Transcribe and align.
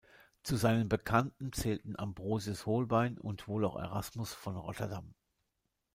Zu 0.41 0.55
seinen 0.55 0.89
Bekannten 0.89 1.53
zählten 1.53 1.93
Ambrosius 1.95 2.65
Holbein 2.65 3.19
und 3.19 3.47
wohl 3.47 3.63
auch 3.63 3.75
Erasmus 3.75 4.33
von 4.33 4.57
Rotterdam. 4.57 5.13